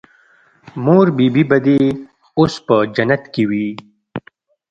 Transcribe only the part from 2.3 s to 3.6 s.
اوس په جنت کښې